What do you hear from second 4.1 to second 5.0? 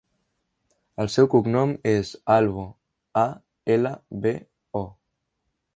be, o.